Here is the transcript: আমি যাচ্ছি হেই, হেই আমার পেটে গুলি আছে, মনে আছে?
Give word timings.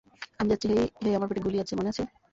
আমি 0.39 0.49
যাচ্ছি 0.51 0.67
হেই, 0.71 0.87
হেই 1.03 1.13
আমার 1.17 1.27
পেটে 1.29 1.41
গুলি 1.45 1.57
আছে, 1.59 1.73
মনে 1.75 1.89
আছে? 1.93 2.03